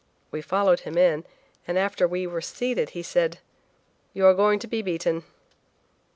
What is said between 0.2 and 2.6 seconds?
We followed him in, and after we were